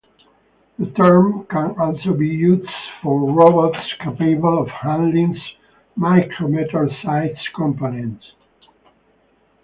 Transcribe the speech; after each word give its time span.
The 0.79 0.87
term 0.93 1.45
can 1.45 1.79
also 1.79 2.15
be 2.15 2.27
used 2.27 2.67
for 3.03 3.31
robots 3.31 3.87
capable 4.03 4.57
of 4.57 4.67
handling 4.67 5.39
micrometer 5.95 6.89
size 7.03 7.37
components. 7.55 8.25